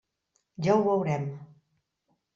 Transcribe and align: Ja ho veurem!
Ja 0.67 0.77
ho 0.79 0.87
veurem! 0.89 1.29